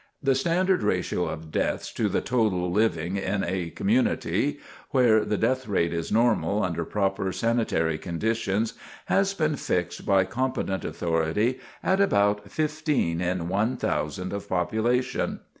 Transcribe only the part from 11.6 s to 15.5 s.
at about 15 in 1,000 of population.